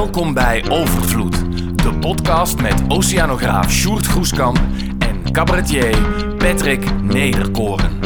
[0.00, 1.36] Welkom bij Overvloed,
[1.82, 4.60] de podcast met oceanograaf Sjoerd Groeskamp
[4.98, 5.98] en cabaretier
[6.36, 8.00] Patrick Nederkoren.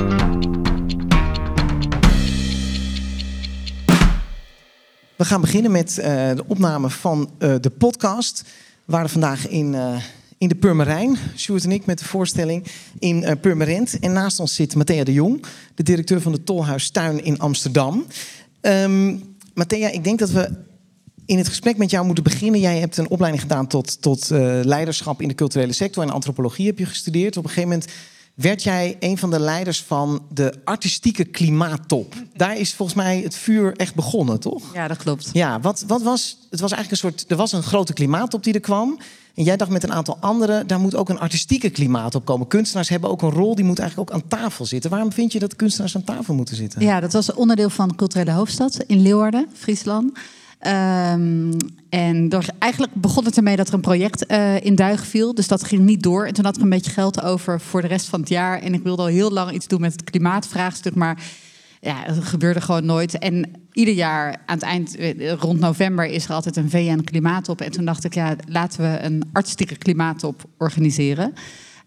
[5.16, 8.42] We gaan beginnen met uh, de opname van uh, de podcast.
[8.84, 9.96] We waren vandaag in, uh,
[10.38, 12.66] in de Purmerijn, Sjoerd en ik, met de voorstelling
[12.98, 13.98] in Purmerend.
[13.98, 18.06] En naast ons zit Matthea de Jong, de directeur van de Tolhuis Tuin in Amsterdam.
[18.60, 19.22] Um,
[19.54, 20.72] Matthea, ik denk dat we
[21.26, 22.60] in het gesprek met jou moeten beginnen.
[22.60, 24.26] Jij hebt een opleiding gedaan tot, tot
[24.62, 26.02] leiderschap in de culturele sector.
[26.02, 27.36] En antropologie heb je gestudeerd.
[27.36, 27.90] Op een gegeven moment
[28.34, 32.14] werd jij een van de leiders van de artistieke klimaattop.
[32.36, 34.74] Daar is volgens mij het vuur echt begonnen, toch?
[34.74, 35.30] Ja, dat klopt.
[35.32, 38.54] Ja, wat, wat was, het was eigenlijk een soort, er was een grote klimaattop die
[38.54, 38.98] er kwam.
[39.34, 42.46] En jij dacht met een aantal anderen, daar moet ook een artistieke klimaat op komen.
[42.46, 44.90] Kunstenaars hebben ook een rol, die moet eigenlijk ook aan tafel zitten.
[44.90, 46.80] Waarom vind je dat kunstenaars aan tafel moeten zitten?
[46.80, 50.12] Ja, dat was onderdeel van de culturele hoofdstad in Leeuwarden, Friesland.
[50.66, 51.56] Um,
[51.88, 55.34] en door, eigenlijk begon het ermee dat er een project uh, in duigen viel.
[55.34, 56.26] Dus dat ging niet door.
[56.26, 58.60] En toen had ik een beetje geld over voor de rest van het jaar.
[58.60, 60.94] En ik wilde al heel lang iets doen met het klimaatvraagstuk.
[60.94, 61.22] Maar
[61.80, 63.18] ja, het gebeurde gewoon nooit.
[63.18, 67.60] En ieder jaar aan het eind, eh, rond november, is er altijd een VN-klimaattop.
[67.60, 71.32] En toen dacht ik, ja, laten we een artistieke klimaattop organiseren.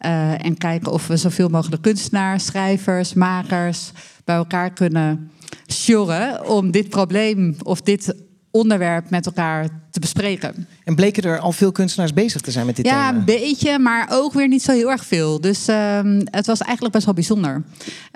[0.06, 3.92] Uh, en kijken of we zoveel mogelijk kunstenaars, schrijvers, makers
[4.26, 5.32] bij elkaar kunnen
[5.68, 8.16] sjorren om dit probleem of dit
[8.52, 10.68] onderwerp met elkaar te bespreken.
[10.84, 13.04] En bleken er al veel kunstenaars bezig te zijn met dit ja, thema?
[13.04, 15.42] Ja, een beetje, maar ook weer niet zo heel erg veel.
[15.42, 17.64] Dus um, het was eigenlijk best wel bijzonder.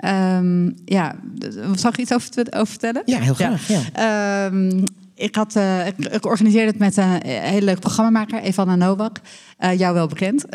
[0.04, 1.14] Um, ja,
[1.74, 3.02] zal ik iets over, over vertellen?
[3.04, 3.68] Ja, heel graag.
[3.68, 3.80] Ja.
[3.94, 4.46] ja.
[4.46, 9.20] Um, ik, had, uh, ik, ik, organiseerde het met een hele leuke programmamaker, Evanna Novak.
[9.64, 10.44] Uh, jou wel bekend.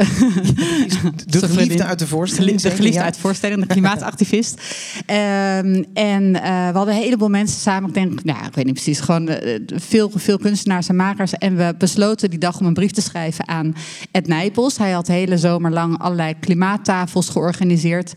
[1.26, 2.62] De geliefde uit de voorstelling.
[2.62, 3.06] De geliefde ja.
[3.06, 4.62] uit de voorstelling, de klimaatactivist.
[4.98, 5.06] um,
[5.94, 7.90] en uh, we hadden een heleboel mensen samen.
[7.90, 11.34] Ik denk, nou, ik weet niet precies, gewoon uh, veel, veel kunstenaars en makers.
[11.34, 13.76] En we besloten die dag om een brief te schrijven aan
[14.12, 14.78] Ed Nijpels.
[14.78, 18.14] Hij had de hele zomer lang allerlei klimaattafels georganiseerd.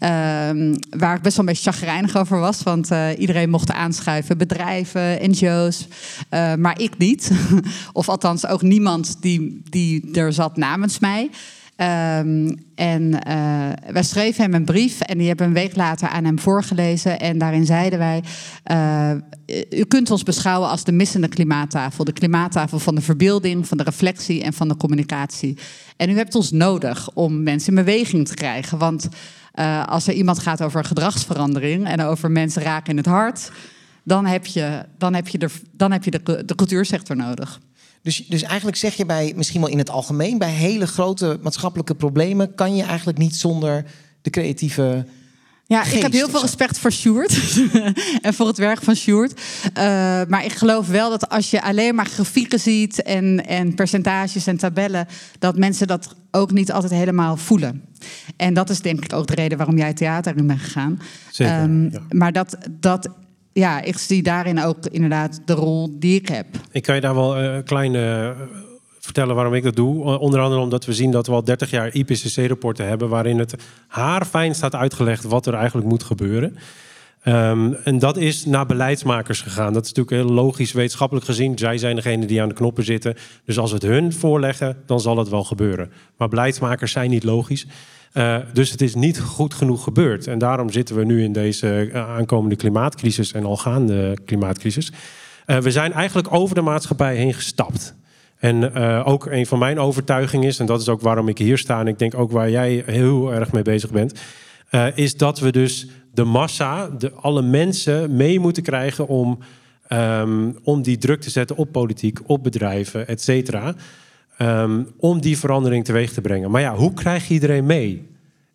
[0.00, 2.62] Um, waar ik best wel een beetje chagrijnig over was.
[2.62, 4.38] Want iedereen mocht aanschuiven.
[4.38, 5.86] Bedrijven, NGO's.
[6.58, 7.30] maar ik niet.
[7.92, 11.30] of althans ook niemand die, die er zat namens mij.
[11.76, 16.24] Um, en uh, wij schreven hem een brief en die hebben een week later aan
[16.24, 17.20] hem voorgelezen.
[17.20, 18.22] En daarin zeiden wij:
[18.72, 19.10] uh,
[19.70, 22.04] U kunt ons beschouwen als de missende klimaattafel.
[22.04, 25.58] De klimaattafel van de verbeelding, van de reflectie en van de communicatie.
[25.96, 28.78] En u hebt ons nodig om mensen in beweging te krijgen.
[28.78, 29.08] Want
[29.54, 33.50] uh, als er iemand gaat over gedragsverandering en over mensen raken in het hart,
[34.04, 37.60] dan heb je, dan heb je, de, dan heb je de cultuursector nodig.
[38.04, 41.94] Dus, dus eigenlijk zeg je bij, misschien wel in het algemeen, bij hele grote maatschappelijke
[41.94, 43.84] problemen kan je eigenlijk niet zonder
[44.22, 45.06] de creatieve.
[45.66, 47.60] Ja, ik heb heel veel respect voor Sjoerd
[48.22, 49.40] en voor het werk van Sjoerd.
[49.64, 49.74] Uh,
[50.28, 54.56] maar ik geloof wel dat als je alleen maar grafieken ziet en, en percentages en
[54.56, 55.06] tabellen,
[55.38, 57.82] dat mensen dat ook niet altijd helemaal voelen.
[58.36, 61.00] En dat is denk ik ook de reden waarom jij theater in bent gegaan.
[61.30, 62.00] Zeker, um, ja.
[62.08, 63.08] Maar dat, dat
[63.54, 66.46] ja, ik zie daarin ook inderdaad de rol die ik heb.
[66.70, 68.34] Ik kan je daar wel een kleine
[69.00, 70.18] vertellen waarom ik dat doe.
[70.18, 73.08] Onder andere omdat we zien dat we al 30 jaar IPCC-rapporten hebben...
[73.08, 73.54] waarin het
[73.86, 76.56] haarfijn staat uitgelegd wat er eigenlijk moet gebeuren.
[77.26, 79.72] Um, en dat is naar beleidsmakers gegaan.
[79.72, 81.58] Dat is natuurlijk heel logisch wetenschappelijk gezien.
[81.58, 83.16] Zij zijn degene die aan de knoppen zitten.
[83.44, 85.92] Dus als we het hun voorleggen, dan zal het wel gebeuren.
[86.16, 87.66] Maar beleidsmakers zijn niet logisch.
[88.14, 90.26] Uh, dus het is niet goed genoeg gebeurd.
[90.26, 94.92] En daarom zitten we nu in deze aankomende klimaatcrisis en al gaande klimaatcrisis.
[95.46, 97.94] Uh, we zijn eigenlijk over de maatschappij heen gestapt.
[98.38, 101.80] En ook een van mijn overtuigingen is, en dat is ook waarom ik hier sta,
[101.80, 104.20] en ik denk ook waar jij heel erg mee bezig bent,
[104.94, 109.38] is dat we dus de massa, de, alle mensen mee moeten krijgen om,
[109.92, 113.74] um, om die druk te zetten op politiek, op bedrijven, et cetera.
[114.38, 116.50] Um, om die verandering teweeg te brengen.
[116.50, 118.08] Maar ja, hoe krijg je iedereen mee?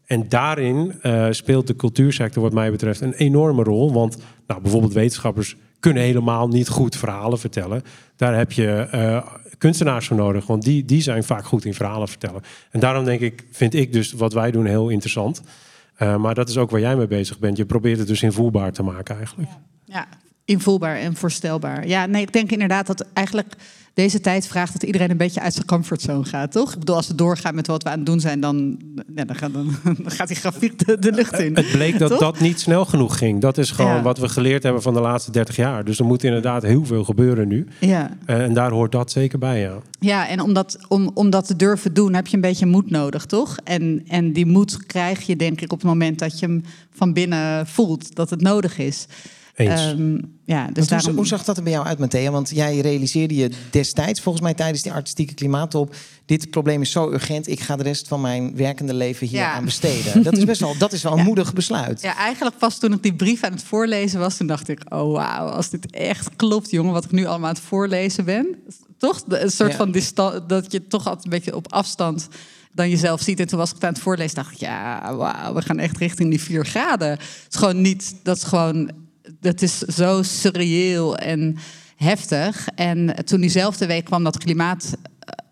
[0.06, 3.94] En daarin uh, speelt de cultuursector, wat mij betreft, een enorme rol.
[3.94, 4.18] Want
[4.48, 7.82] nou, bijvoorbeeld wetenschappers kunnen helemaal niet goed verhalen vertellen.
[8.16, 9.26] Daar heb je uh,
[9.58, 12.42] kunstenaars voor nodig, want die, die zijn vaak goed in verhalen vertellen.
[12.72, 15.42] En daarom denk ik, vind ik dus wat wij doen heel interessant.
[16.02, 17.58] Uh, maar dat is ook waar jij mee bezig bent.
[17.58, 19.50] Je probeert het dus invoelbaar te maken eigenlijk.
[19.86, 20.08] Ja,
[20.46, 21.88] invoelbaar en voorstelbaar.
[21.88, 23.56] Ja, nee, ik denk inderdaad dat eigenlijk
[24.00, 26.74] deze tijd vraagt dat iedereen een beetje uit zijn comfortzone gaat, toch?
[26.74, 28.80] Ik bedoel, als we doorgaan met wat we aan het doen zijn, dan,
[29.16, 31.56] ja, dan, gaat, dan, dan gaat die grafiek de, de, lucht in.
[31.56, 32.20] Het bleek dat toch?
[32.20, 33.42] dat niet snel genoeg ging.
[33.42, 34.02] Dat is gewoon ja.
[34.02, 35.86] wat we geleerd hebben van de laatste 30 jaar.
[35.86, 37.68] Dus er moet inderdaad heel veel gebeuren nu.
[37.80, 38.18] Ja.
[38.28, 39.78] Uh, en daar hoort dat zeker bij, ja.
[40.00, 42.90] Ja, en om dat, om, om dat te durven doen heb je een beetje moed
[42.90, 43.58] nodig, toch?
[43.64, 47.14] En, en die moed krijg je denk ik op het moment dat je hem van
[47.14, 49.08] binnen voelt, dat het nodig is.
[49.68, 49.82] Eens.
[49.82, 51.16] Ehm, ja, dus hoe, daarom...
[51.16, 52.32] hoe zag dat er bij jou uit, Matthea?
[52.32, 55.96] Want jij realiseerde je destijds, volgens mij tijdens die artistieke klimaattop...
[56.26, 59.54] dit probleem is zo urgent, ik ga de rest van mijn werkende leven hier Ja.
[59.54, 60.24] aan besteden.
[60.24, 61.24] Dat is best wel, dat is wel een Ja.
[61.24, 62.02] moedig besluit.
[62.02, 65.12] Ja, eigenlijk pas toen ik die brief aan het voorlezen was, toen dacht ik: oh
[65.14, 68.56] wauw, als dit echt klopt, jongen, wat ik nu allemaal aan het voorlezen ben.
[68.98, 69.24] Toch?
[69.28, 69.78] Een soort Ja.
[69.78, 72.28] van distan- dat je toch altijd een beetje op afstand
[72.72, 73.40] dan jezelf ziet.
[73.40, 75.98] En toen was ik het aan het voorlezen, dacht ik: ja, wauw, we gaan echt
[75.98, 77.10] richting die vier graden.
[77.10, 78.92] Het is gewoon niet, dat is gewoon,
[79.42, 81.58] dat is zo surreëel en
[81.96, 82.68] heftig.
[82.76, 84.94] En toen diezelfde week kwam dat klimaat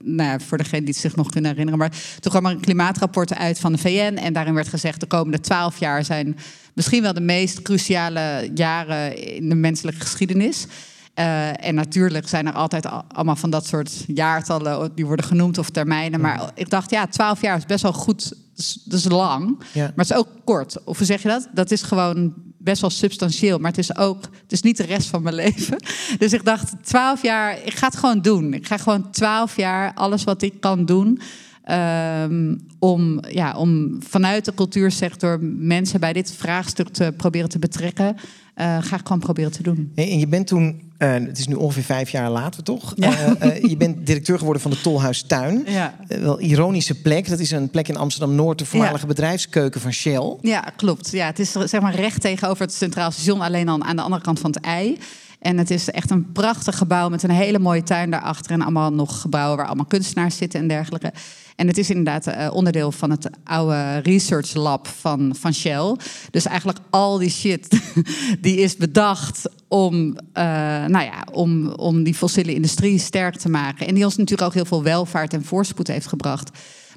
[0.04, 1.80] nou ja, voor degenen die het zich nog kunnen herinneren.
[1.80, 4.18] Maar toen kwam er een klimaatrapport uit van de VN.
[4.22, 6.38] En daarin werd gezegd: de komende twaalf jaar zijn
[6.74, 10.66] misschien wel de meest cruciale jaren in de menselijke geschiedenis.
[11.13, 15.57] Eh, en natuurlijk zijn er altijd al- allemaal van dat soort jaartallen die worden genoemd
[15.57, 16.22] of termijnen.
[16.22, 18.30] Maar ik dacht, ja, twaalf jaar is best wel goed.
[18.30, 19.81] Dat is, dat is lang, Ja.
[19.81, 20.83] maar het is ook kort.
[20.83, 21.48] Of hoe zeg je dat?
[21.54, 22.33] Dat is gewoon
[22.68, 23.58] best wel substantieel.
[23.60, 25.78] Maar het is ook, het is niet de rest van mijn leven.
[26.18, 28.54] Dus ik dacht, twaalf jaar, ik ga het gewoon doen.
[28.54, 31.19] Ik ga gewoon twaalf jaar alles wat ik kan doen.
[31.64, 38.16] ehm, om, ja, om vanuit de cultuursector mensen bij dit vraagstuk te proberen te betrekken.
[38.54, 39.92] eh, ga ik gewoon proberen te doen.
[39.96, 42.94] En je bent toen, eh, het is nu ongeveer vijf jaar later toch?
[42.95, 43.11] Ja.
[43.39, 45.63] Eh, eh, je bent directeur geworden van de Tolhuis Tuin.
[45.65, 45.95] Ja.
[46.07, 47.29] Wel ironische plek.
[47.29, 50.35] Dat is een plek in Amsterdam-Noord, de voormalige bedrijfskeuken van Shell.
[50.41, 51.11] Ja, klopt.
[51.11, 54.23] Ja, het is zeg maar recht tegenover het Centraal Station, alleen dan aan de andere
[54.23, 54.97] kant van het ei.
[55.39, 58.51] En het is echt een prachtig gebouw met een hele mooie tuin daarachter.
[58.51, 61.11] En allemaal nog gebouwen waar allemaal kunstenaars zitten en dergelijke.
[61.57, 65.95] En het is inderdaad eh, onderdeel van het oude research lab van, van Shell.
[66.31, 67.68] Dus eigenlijk al die shit
[68.42, 70.44] die is bedacht om, eh,
[70.86, 73.88] nou ja, om, om die fossiele industrie sterk te maken.
[73.88, 76.50] En die ons natuurlijk ook heel veel welvaart en voorspoed heeft gebracht.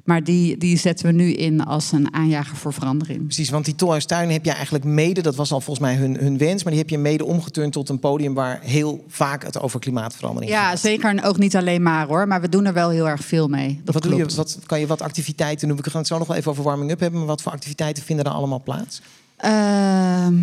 [0.05, 3.23] Maar die, die zetten we nu in als een aanjager voor verandering.
[3.23, 6.37] Precies, want die Tolhuistuin heb je eigenlijk mede, dat was al volgens mij hun, hun
[6.37, 9.79] wens, maar die heb je mede omgeturnd tot een podium waar heel vaak het over
[9.79, 10.79] klimaatverandering Ja, gaat.
[10.79, 11.09] zeker.
[11.09, 12.27] En ook niet alleen maar hoor.
[12.27, 13.81] Maar we doen er wel heel erg veel mee.
[13.83, 14.35] Dat wat, doe je, klopt.
[14.35, 15.77] wat kan je wat activiteiten doen?
[15.77, 18.25] We gaan het zo nog wel even over warming-up hebben, maar wat voor activiteiten vinden
[18.25, 19.01] er allemaal plaats?
[19.41, 20.35] Ehm,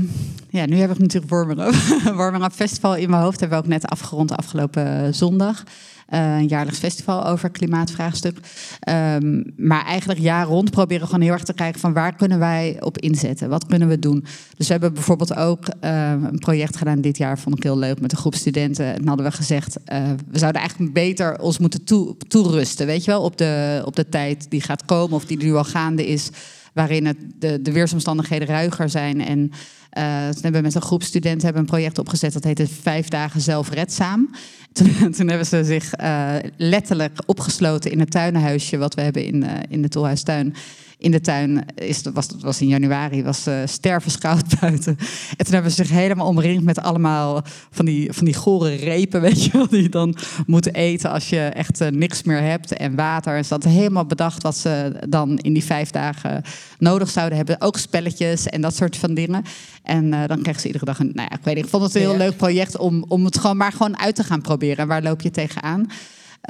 [0.50, 1.75] ja, nu heb ik natuurlijk Warming Up.
[2.17, 5.65] Warming Up Festival in mijn hoofd hebben we ook net afgerond afgelopen zondag.
[6.09, 8.39] Eh, een jaarlijks festival over klimaatvraagstuk.
[8.81, 12.39] Ehm, maar eigenlijk jaar rond proberen we gewoon heel erg te kijken van waar kunnen
[12.39, 13.49] wij op inzetten?
[13.49, 14.25] Wat kunnen we doen?
[14.56, 18.01] Dus we hebben bijvoorbeeld ook eh, een project gedaan dit jaar, vond ik heel leuk,
[18.01, 18.94] met een groep studenten.
[18.94, 23.11] En hadden we gezegd, eh, we zouden eigenlijk beter ons moeten toe, toerusten, weet je
[23.11, 26.31] wel, op de, op de tijd die gaat komen of die nu al gaande is
[26.79, 29.21] waarin de, de weersomstandigheden ruiger zijn.
[29.21, 29.51] En
[29.91, 33.09] eh, toen hebben we met een groep studenten hebben een project opgezet dat heette Vijf
[33.09, 34.31] Dagen Zelfredzaam.
[34.79, 39.43] Toen, toen hebben ze zich eh, letterlijk opgesloten in het tuinenhuisje wat we hebben in,
[39.43, 40.55] eh, in de Tolhuistuin.
[41.01, 44.97] In de tuin is, was, was in januari, was uh, stervenskoud buiten.
[45.37, 49.21] En toen hebben ze zich helemaal omringd met allemaal van die, van die gore repen,
[49.29, 50.17] weet je wel, die je dan
[50.47, 53.37] moeten eten als je echt uh, niks meer hebt en water.
[53.37, 56.43] En ze hadden helemaal bedacht wat ze dan in die vijf dagen
[56.79, 57.61] nodig zouden hebben.
[57.61, 59.45] Ook spelletjes en dat soort van dingen.
[59.83, 61.95] En dan kregen ze iedere dag een, nou ja, ik weet niet, ik vond het
[61.95, 64.68] een heel leuk project om, om het gewoon maar gewoon uit te gaan proberen.
[64.76, 65.91] En waar loop je tegenaan?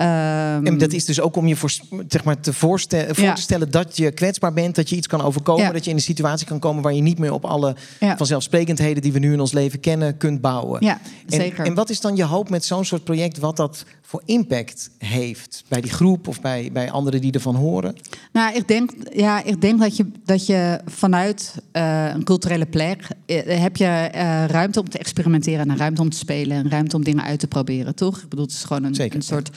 [0.01, 1.73] Um, en dat is dus ook om je voor,
[2.09, 3.33] zeg maar, te voorstellen, voor ja.
[3.33, 5.73] te stellen dat je kwetsbaar bent, dat je iets kan overkomen, ja.
[5.73, 8.17] dat je in een situatie kan komen waar je niet meer op alle ja.
[8.17, 10.85] vanzelfsprekendheden die we nu in ons leven kennen kunt bouwen.
[10.85, 11.67] Ja, en, zeker.
[11.67, 15.65] En wat is dan je hoop met zo'n soort project, wat dat voor impact heeft
[15.69, 17.97] bij die groep of bij, bij anderen die ervan horen?
[18.33, 23.07] Nou, ik denk, ja, ik denk dat, je, dat je vanuit uh, een culturele plek
[23.27, 26.97] uh, heb je uh, ruimte om te experimenteren en ruimte om te spelen en ruimte
[26.97, 28.19] om dingen uit te proberen, toch?
[28.23, 29.51] Ik bedoel, het is gewoon een, Zeker, een soort.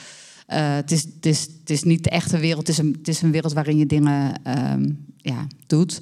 [0.52, 3.08] Uh, het, is, het, is, het is niet de echte wereld, het is een, het
[3.08, 4.40] is een wereld waarin je dingen
[4.72, 6.00] um, ja, doet.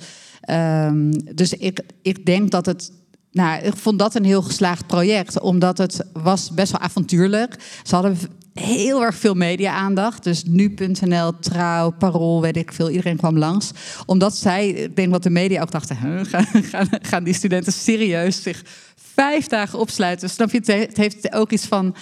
[0.50, 2.92] Um, dus ik, ik denk dat het.
[3.32, 7.80] Nou, ik vond dat een heel geslaagd project, omdat het was best wel avontuurlijk.
[7.82, 8.16] Ze hadden
[8.54, 10.24] heel erg veel media-aandacht.
[10.24, 12.90] Dus nu.nl, Trouw, Parool, weet ik veel.
[12.90, 13.70] Iedereen kwam langs.
[14.06, 15.96] Omdat zij, ik denk dat de media ook dachten...
[16.70, 18.62] Gaan, gaan die studenten serieus zich
[18.96, 20.30] vijf dagen opsluiten?
[20.30, 20.60] Snap je?
[20.72, 21.94] Het heeft ook iets van...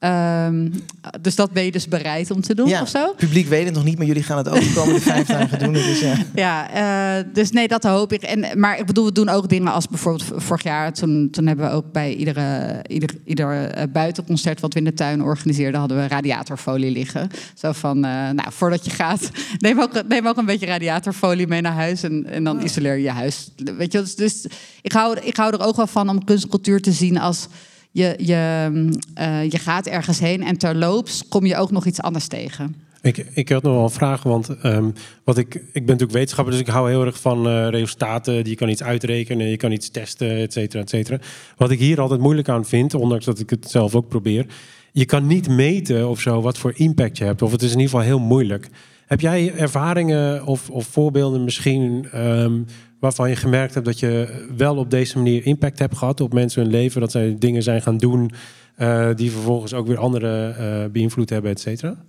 [0.00, 0.72] Um,
[1.20, 3.06] dus dat ben je dus bereid om te doen ja, of zo?
[3.06, 5.58] Het publiek weet het nog niet, maar jullie gaan het ook de komende vijf dagen
[5.58, 5.72] doen.
[5.72, 8.22] Dus, ja, ja uh, dus nee, dat hoop ik.
[8.22, 10.92] En, maar ik bedoel, we doen ook dingen als bijvoorbeeld vorig jaar...
[10.92, 14.92] toen, toen hebben we ook bij iedere, ieder, ieder uh, buitenconcert wat we in de
[14.94, 15.80] tuin organiseerden...
[15.80, 17.28] hadden we radiatorfolie liggen.
[17.54, 21.60] Zo van, uh, nou, voordat je gaat, neem ook, neem ook een beetje radiatorfolie mee
[21.60, 22.02] naar huis...
[22.02, 23.50] en, en dan isoleer je je huis.
[23.76, 24.46] Weet je, dus, dus
[24.82, 27.48] ik, hou, ik hou er ook wel van om kunst en cultuur te zien als...
[27.90, 28.70] Je, je,
[29.18, 32.74] uh, je gaat ergens heen en terloops kom je ook nog iets anders tegen.
[33.02, 34.90] Ik, ik had nog wel een vraag, want ehm,
[35.24, 38.48] wat ik, ik ben natuurlijk wetenschapper, dus ik hou heel erg van uh, resultaten.
[38.48, 41.18] Je kan iets uitrekenen, je kan iets testen, et cetera, et cetera.
[41.56, 44.46] Wat ik hier altijd moeilijk aan vind, ondanks dat ik het zelf ook probeer,
[44.92, 47.42] je kan niet meten of zo wat voor impact je hebt.
[47.42, 48.68] Of het is in ieder geval heel moeilijk.
[49.06, 52.66] Heb jij ervaringen of, of voorbeelden misschien um,
[53.00, 56.62] waarvan je gemerkt hebt dat je wel op deze manier impact hebt gehad op mensen
[56.62, 57.00] hun leven?
[57.00, 58.30] Dat zij dingen zijn gaan doen
[58.78, 62.04] uh, die vervolgens ook weer anderen uh, beïnvloed hebben, et cetera?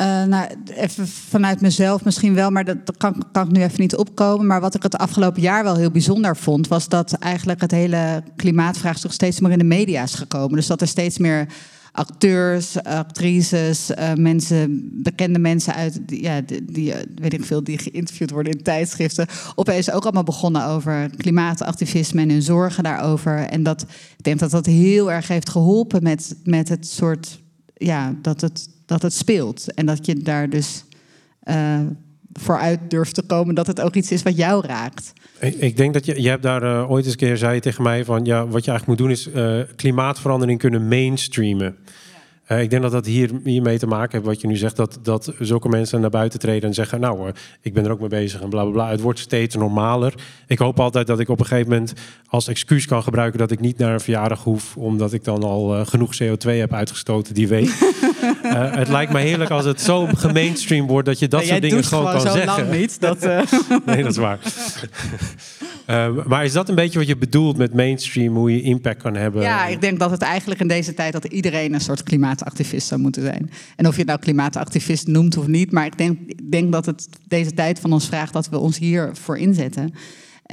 [0.00, 3.96] Uh, nou, even vanuit mezelf misschien wel, maar dat, kan, kan, ik nu even niet
[3.96, 4.46] opkomen.
[4.46, 8.22] Maar wat ik het afgelopen jaar wel heel bijzonder vond, was dat eigenlijk het hele
[8.36, 10.56] klimaatvraagstuk steeds meer in de media is gekomen.
[10.56, 11.46] Dus dat er steeds meer
[11.92, 18.30] acteurs, actrices, uh, mensen, bekende mensen uit, ja, die, die, weet ik veel, die geïnterviewd
[18.30, 23.38] worden in tijdschriften, opeens ook allemaal begonnen over klimaatactivisme en hun zorgen daarover.
[23.38, 23.82] En dat,
[24.16, 27.40] ik denk dat dat heel erg heeft geholpen met, met het soort,
[27.74, 29.74] ja, dat het dat het speelt.
[29.74, 30.84] En dat je daar dus
[31.44, 31.80] uh,
[32.32, 35.12] vooruit durft te komen dat het ook iets is wat jou raakt.
[35.40, 37.82] Ik, ik denk dat je, je hebt daar uh, ooit eens een keer zei tegen
[37.82, 41.76] mij van ja, wat je eigenlijk moet doen is uh, klimaatverandering kunnen mainstreamen.
[42.48, 44.98] Uh, ik denk dat dat hier, hiermee te maken heeft, wat je nu zegt, dat,
[45.02, 48.08] dat zulke mensen naar buiten treden en zeggen, nou, uh, ik ben er ook mee
[48.08, 48.90] bezig en bla bla bla.
[48.90, 50.14] Het wordt steeds normaler.
[50.46, 51.92] Ik hoop altijd dat ik op een gegeven moment
[52.26, 55.74] als excuus kan gebruiken dat ik niet naar een verjaardag hoef, omdat ik dan al
[55.74, 57.68] uh, genoeg CO2 heb uitgestoten die week.
[58.52, 61.84] het lijkt me heerlijk als het zo gemainstream wordt dat je dat nee, soort dingen
[61.84, 62.64] gewoon, gewoon kan zeggen.
[62.64, 63.20] Lang niet, dat,
[63.86, 64.38] nee, dat is waar.
[65.86, 69.14] Uh, maar is dat een beetje wat je bedoelt met mainstream, hoe je impact kan
[69.14, 69.42] hebben?
[69.42, 73.00] Ja, ik denk dat het eigenlijk in deze tijd dat iedereen een soort klimaatactivist zou
[73.00, 73.50] moeten zijn.
[73.76, 76.86] En of je het nou klimaatactivist noemt of niet, maar ik denk, ik denk dat
[76.86, 79.94] het deze tijd van ons vraagt dat we ons hiervoor inzetten.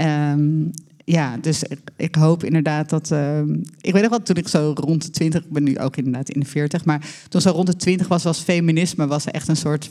[0.01, 0.71] Um,
[1.05, 3.11] ja, dus ik, ik, hoop inderdaad dat.
[3.11, 3.39] Uh,
[3.81, 6.29] ik weet nog wel, toen ik zo rond de 20, ik ben nu ook inderdaad
[6.29, 9.55] in de 40, maar toen zo rond de 20 was, was feminisme was echt een
[9.55, 9.89] soort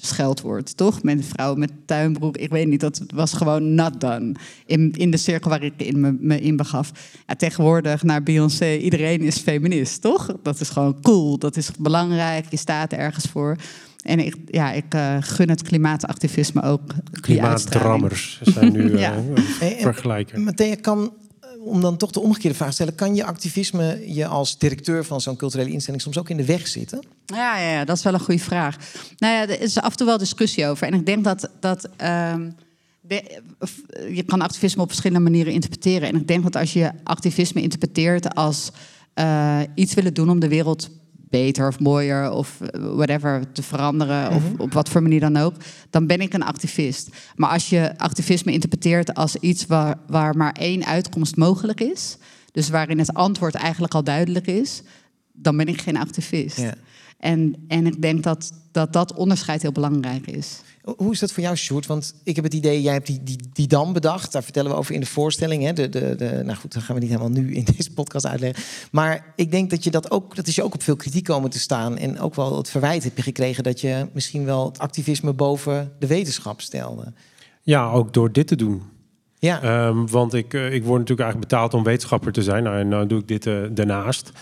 [0.00, 1.02] scheldwoord, toch?
[1.02, 2.36] Met vrouwen met tuinbroek.
[2.36, 4.34] Ik weet niet, dat was gewoon not done.
[4.66, 6.92] In, in de cirkel waar ik in me, in begaf.
[7.36, 10.36] Tegenwoordig naar Beyoncé, iedereen is feminist, toch?
[10.42, 13.56] Dat is gewoon cool, dat is belangrijk, je staat ergens voor.
[14.08, 16.80] En ik, ja, ik uh, gun het klimaatactivisme ook.
[17.20, 19.22] Klimaatdrammers zijn nu uh, ja.
[19.80, 20.42] vergelijken.
[20.42, 21.12] Matthea, kan
[21.60, 25.20] om dan toch de omgekeerde vraag te stellen: kan je activisme je als directeur van
[25.20, 27.04] zo'n culturele instelling soms ook in de weg zitten?
[27.26, 28.76] Ja, ja, ja, dat is wel een goede vraag.
[29.18, 30.86] Nou ja, er is af en toe wel discussie over.
[30.86, 31.50] En ik denk dat.
[31.60, 31.88] dat
[32.32, 32.54] um,
[33.00, 33.40] de,
[34.12, 36.08] je kan activisme op verschillende manieren interpreteren.
[36.08, 38.70] En ik denk dat als je activisme interpreteert als
[39.14, 40.90] uh, iets willen doen om de wereld
[41.30, 45.54] beter of mooier of whatever te veranderen, of op wat voor manier dan ook,
[45.90, 47.08] dan ben ik een activist.
[47.36, 52.16] Maar als je activisme interpreteert als iets waar, waar maar één uitkomst mogelijk is,
[52.52, 54.82] dus waarin het antwoord eigenlijk al duidelijk is,
[55.38, 56.60] dan ben ik geen activist.
[56.60, 56.74] Ja.
[57.18, 60.60] En, en ik denk dat, dat dat onderscheid heel belangrijk is.
[60.96, 61.86] Hoe is dat voor jou, Sjoerd?
[61.86, 64.32] Want ik heb het idee, jij hebt die, die, die dam bedacht.
[64.32, 65.62] Daar vertellen we over in de voorstelling.
[65.62, 65.72] Hè?
[65.72, 68.64] De, de, de, nou goed, dat gaan we niet helemaal nu in deze podcast uitleggen.
[68.90, 71.50] Maar ik denk dat je dat ook, dat is je ook op veel kritiek komen
[71.50, 71.98] te staan.
[71.98, 75.92] En ook wel het verwijt heb je gekregen dat je misschien wel het activisme boven
[75.98, 77.12] de wetenschap stelde.
[77.62, 78.82] Ja, ook door dit te doen.
[79.38, 79.86] Ja.
[79.86, 82.62] Um, want ik, ik word natuurlijk eigenlijk betaald om wetenschapper te zijn.
[82.62, 84.32] Nou, en nou doe ik dit uh, daarnaast.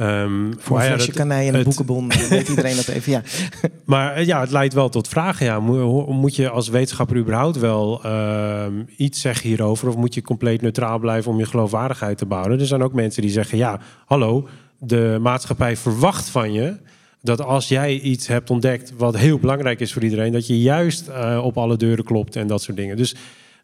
[0.00, 3.22] Um, voor een flesje kanij en een boekenbon, weet iedereen dat even, ja.
[3.84, 5.46] Maar ja, het leidt wel tot vragen.
[5.46, 5.60] Ja.
[5.60, 8.64] Moet je als wetenschapper überhaupt wel uh,
[8.96, 9.88] iets zeggen hierover...
[9.88, 12.60] of moet je compleet neutraal blijven om je geloofwaardigheid te bouwen?
[12.60, 16.76] Er zijn ook mensen die zeggen, ja, hallo, de maatschappij verwacht van je...
[17.22, 20.32] dat als jij iets hebt ontdekt wat heel belangrijk is voor iedereen...
[20.32, 22.96] dat je juist uh, op alle deuren klopt en dat soort dingen.
[22.96, 23.14] Dus...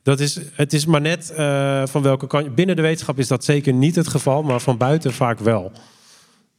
[0.02, 2.54] Dat is, het is maar net uh, van welke kant.
[2.54, 5.72] Binnen de wetenschap is dat zeker niet het geval, maar van buiten vaak wel.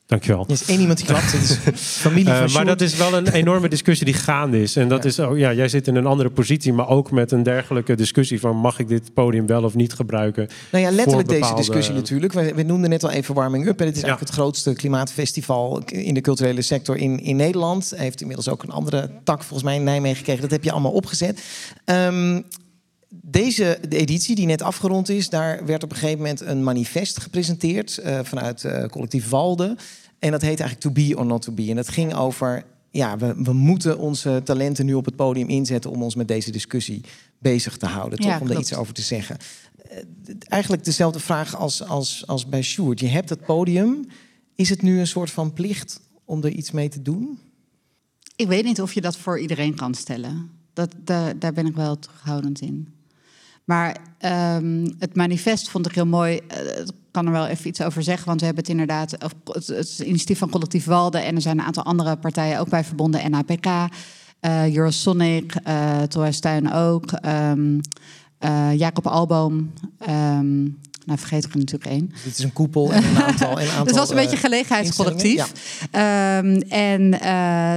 [0.07, 0.43] Dankjewel.
[0.45, 1.31] Er is één iemand die klapt.
[1.31, 1.41] Het
[1.73, 4.75] is familie van uh, maar dat is wel een enorme discussie die gaande is.
[4.75, 5.09] En dat ja.
[5.09, 8.39] is, oh ja, jij zit in een andere positie, maar ook met een dergelijke discussie
[8.39, 10.47] van mag ik dit podium wel of niet gebruiken?
[10.71, 11.55] Nou ja, letterlijk bepaalde...
[11.55, 12.33] deze discussie natuurlijk.
[12.33, 13.79] We, we, noemden net al even Warming Up.
[13.79, 14.07] En het is ja.
[14.07, 17.89] eigenlijk het grootste klimaatfestival in de culturele sector in, in Nederland.
[17.89, 20.41] Hij heeft inmiddels ook een andere tak volgens mij in Nijmegen gekregen.
[20.41, 21.43] Dat heb je allemaal opgezet.
[21.85, 22.45] Um,
[23.09, 27.19] deze de editie die net afgerond is, daar werd op een gegeven moment een manifest
[27.19, 29.77] gepresenteerd uh, vanuit uh, collectief Walde.
[30.19, 31.69] En dat heet eigenlijk To Be or Not To Be.
[31.69, 35.91] En dat ging over, ja, we, we moeten onze talenten nu op het podium inzetten
[35.91, 37.01] om ons met deze discussie
[37.39, 38.39] bezig te houden, toch?
[38.41, 39.37] Om er iets over te zeggen.
[39.91, 39.97] Uh,
[40.47, 42.99] eigenlijk dezelfde vraag als, als, als bij Sjoerd.
[42.99, 44.05] Je hebt het podium.
[44.55, 47.39] Is het nu een soort van plicht om er iets mee te doen?
[48.35, 50.49] Ik weet niet of je dat voor iedereen kan stellen.
[50.73, 52.94] Dat, daar, daar ben ik wel terughoudend in.
[53.65, 56.35] Maar ehm, het manifest vond ik heel mooi.
[56.35, 59.23] Ik kan er wel even iets over zeggen, want we hebben het inderdaad...
[59.23, 61.23] Of, het, het initiatief van Collectief Walden...
[61.23, 63.31] en er zijn een aantal andere partijen ook bij verbonden.
[63.31, 66.01] NAPK, uh, Eurosonic, uh,
[66.39, 67.11] Tuin ook...
[67.25, 67.81] Um,
[68.77, 69.73] Jacob Alboom...
[70.09, 72.09] Um, nou, vergeet ik er natuurlijk één.
[72.11, 73.59] Dus dit is een koepel en een aantal.
[73.61, 75.51] Een aantal het was een beetje een gelegenheidscollectief.
[75.91, 76.37] Ja.
[76.37, 77.75] Um, en uh,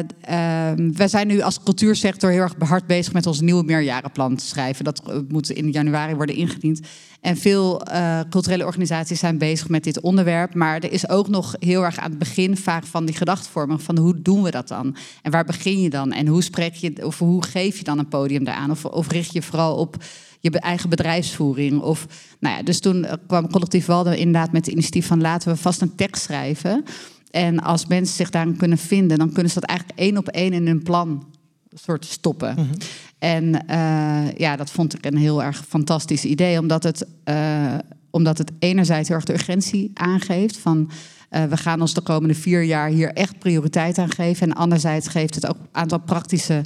[0.71, 4.47] um, wij zijn nu als cultuursector heel erg hard bezig met ons nieuwe meerjarenplan te
[4.47, 4.85] schrijven.
[4.85, 6.81] Dat moet in januari worden ingediend.
[7.21, 10.55] En veel uh, culturele organisaties zijn bezig met dit onderwerp.
[10.55, 13.99] Maar er is ook nog heel erg aan het begin vaak van die gedachtvorming van
[13.99, 14.97] hoe doen we dat dan?
[15.23, 16.13] En waar begin je dan?
[16.13, 18.71] En hoe spreek je of hoe geef je dan een podium daaraan?
[18.71, 19.97] Of, of richt je vooral op
[20.41, 21.81] je eigen bedrijfsvoering.
[21.81, 22.07] Of,
[22.41, 25.81] nou ja, dus toen kwam Collectief Walden inderdaad met het initiatief van laten we vast
[25.81, 26.85] een tekst schrijven.
[27.31, 30.53] En als mensen zich daarin kunnen vinden, dan kunnen ze dat eigenlijk één op één
[30.53, 31.27] in hun plan
[31.75, 32.55] soort stoppen.
[32.55, 32.75] Mhm.
[33.19, 37.75] En uh, ja, dat vond ik een heel erg fantastisch idee, omdat het, uh,
[38.11, 40.91] omdat het enerzijds heel erg de urgentie aangeeft van
[41.31, 44.49] uh, we gaan ons de komende vier jaar hier echt prioriteit aan geven.
[44.49, 46.63] En anderzijds geeft het ook een aantal praktische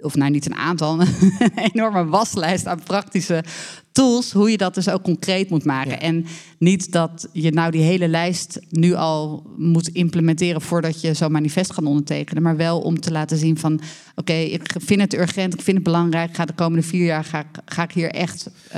[0.00, 3.44] of nou niet een aantal, een enorme waslijst aan praktische
[3.98, 6.00] tools, hoe je dat dus ook concreet moet maken.
[6.00, 6.26] En
[6.58, 11.72] niet dat je nou die hele lijst nu al moet implementeren voordat je zo'n manifest
[11.72, 13.80] gaat ondertekenen, maar wel om te laten zien van
[14.14, 17.44] oké, ik vind het urgent, ik vind het belangrijk, ga de komende vier jaar ga,
[17.64, 18.72] ga ik hier echt uh,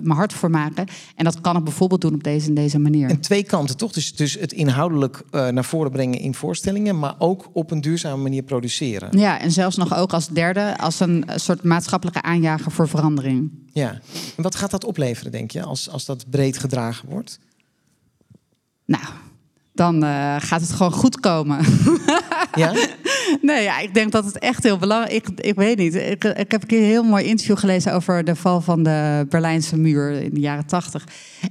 [0.00, 0.86] mijn hart voor maken.
[1.16, 3.10] En dat kan ik bijvoorbeeld doen op deze en deze manier.
[3.10, 3.92] En twee kanten toch?
[3.92, 8.22] Dus, dus het inhoudelijk uh, naar voren brengen in voorstellingen, maar ook op een duurzame
[8.22, 9.18] manier produceren.
[9.18, 13.60] Ja, en zelfs nog ook als derde, als een soort maatschappelijke aanjager voor verandering.
[13.74, 13.90] Ja,
[14.36, 17.38] en wat gaat dat opleveren, denk je, als, als dat breed gedragen wordt?
[18.84, 19.04] Nou,
[19.72, 21.58] dan uh, gaat het gewoon goed komen.
[22.54, 22.72] Ja?
[23.42, 25.18] nee, ja, ik denk dat het echt heel belangrijk is.
[25.18, 25.94] Ik, ik weet niet.
[25.94, 29.26] Ik, ik heb een keer een heel mooi interview gelezen over de val van de
[29.28, 31.04] Berlijnse muur in de jaren tachtig.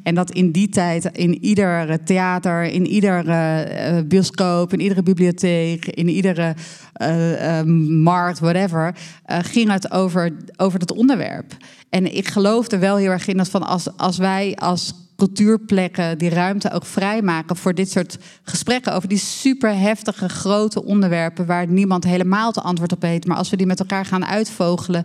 [0.03, 5.86] En dat in die tijd in ieder theater, in iedere uh, bioscoop, in iedere bibliotheek,
[5.86, 6.56] in iedere
[7.01, 7.62] uh,
[8.03, 11.53] markt, whatever, ging het over, over dat onderwerp.
[11.92, 16.18] En ik geloof er wel heel erg in dat van als, als wij als cultuurplekken
[16.18, 21.68] die ruimte ook vrijmaken voor dit soort gesprekken over die super heftige grote onderwerpen waar
[21.68, 23.27] niemand helemaal te antwoord op heeft.
[23.27, 25.04] Maar als we die met elkaar gaan uitvogelen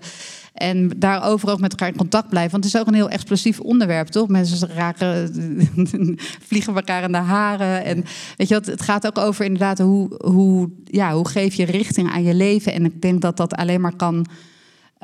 [0.55, 2.51] en daarover ook met elkaar in contact blijven.
[2.51, 4.29] Want het is ook een heel explosief onderwerp, toch?
[4.29, 5.31] Mensen raken,
[6.49, 7.85] vliegen elkaar in de haren.
[7.85, 8.05] En
[8.37, 12.11] weet je wat, het gaat ook over inderdaad hoe, hoe, ja, hoe geef je richting
[12.11, 12.73] aan je leven.
[12.73, 14.27] En ik denk dat dat alleen maar kan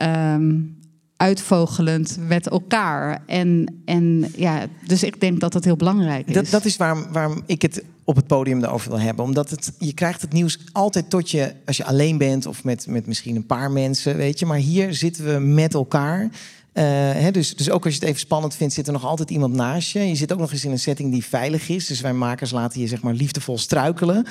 [0.03, 0.81] um,
[1.23, 3.23] uitvogelend met elkaar.
[3.27, 6.35] En, en ja, dus ik denk dat dat heel belangrijk is.
[6.35, 9.25] Dat, dat is waarom, waarom ik het op het podium erover wil hebben.
[9.25, 12.87] Omdat het, je krijgt het nieuws altijd tot je, als je alleen bent of met,
[12.87, 14.47] met misschien een paar mensen, weet je.
[14.47, 16.31] Maar hier zitten we met elkaar.
[16.75, 19.55] Uh, dus, dus ook als je het even spannend vindt, zit er nog altijd iemand
[19.55, 20.01] naast je.
[20.09, 21.87] Je zit ook nog eens in een setting die veilig is.
[21.87, 24.27] Dus wij makers laten je zeg maar liefdevol struikelen.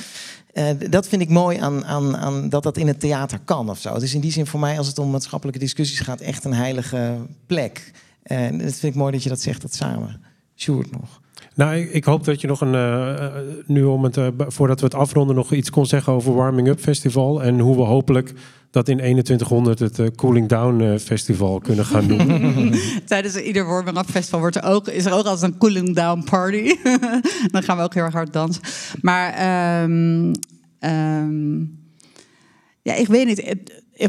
[0.54, 3.80] Uh, dat vind ik mooi aan, aan, aan dat dat in het theater kan of
[3.80, 3.94] zo.
[3.96, 7.18] Is in die zin voor mij, als het om maatschappelijke discussies gaat, echt een heilige
[7.46, 7.92] plek.
[8.24, 10.22] En uh, dat vind ik mooi dat je dat zegt, dat samen.
[10.56, 11.21] Sjoerd nog.
[11.62, 12.74] Nou, ik, hoop dat je nog een.
[12.74, 13.28] Uh,
[13.66, 14.18] nu om het.
[14.18, 17.44] Uh, voordat we het afronden, nog iets kon zeggen over Warming Up Festival.
[17.44, 18.34] En hoe we hopelijk
[18.72, 22.74] dat in 2100 het Cooling Down Festival kunnen gaan doen.
[23.06, 26.24] Tijdens ieder Warming Up Festival wordt er ook, is er ook als een Cooling Down
[26.24, 26.76] Party.
[27.52, 28.64] Dan gaan we ook heel erg hard dansen.
[29.02, 29.84] Maar.
[29.84, 30.32] Um,
[30.80, 31.80] um,
[32.82, 33.56] ja, ik weet niet.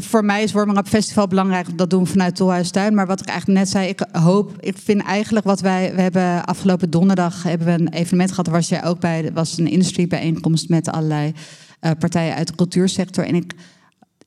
[0.01, 1.77] Voor mij is Warming Up Festival belangrijk.
[1.77, 2.93] Dat doen we vanuit Tolhuistuin.
[2.93, 6.45] Maar wat ik eigenlijk net zei, ik hoop, ik vind eigenlijk wat wij, we hebben
[6.45, 8.45] afgelopen donderdag hebben we een evenement gehad.
[8.45, 9.31] Daar was ook bij.
[9.33, 11.33] Was een industry bijeenkomst met allerlei
[11.81, 13.25] uh, partijen uit de cultuursector.
[13.25, 13.53] En ik,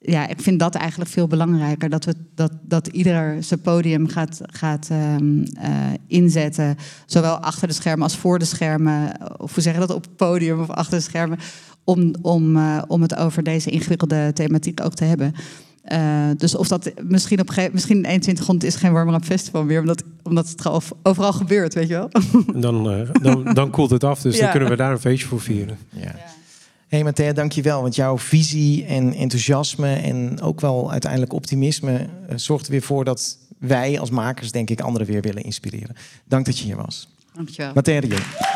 [0.07, 1.89] ja, ik vind dat eigenlijk veel belangrijker.
[1.89, 5.45] Dat, we, dat, dat ieder zijn podium gaat, gaat um, uh,
[6.07, 6.77] inzetten.
[7.07, 9.13] Zowel achter de schermen als voor de schermen.
[9.37, 11.39] Of hoe zeg je dat, op het podium of achter de schermen
[11.85, 15.35] om, om, uh, om het over deze ingewikkelde thematiek ook te hebben.
[15.93, 19.65] Uh, dus of dat misschien op misschien in 21 grond is geen warmer up festival
[19.65, 20.67] meer, omdat, omdat het
[21.03, 22.09] overal gebeurt, weet je wel.
[22.61, 24.41] Dan, uh, dan, dan koelt het af, dus ja.
[24.41, 25.79] dan kunnen we daar een feestje voor vieren.
[25.89, 26.15] Ja.
[26.89, 27.13] Ja.
[27.15, 27.83] Hey dankjewel.
[27.83, 31.93] Want jouw visie en enthousiasme en ook wel uiteindelijk optimisme
[32.31, 35.97] uh, zorgt er weer voor dat wij als makers, denk ik, anderen weer willen inspireren.
[36.25, 37.09] Dank dat je hier was.
[37.33, 37.73] Dankjewel.
[38.09, 38.56] Jong.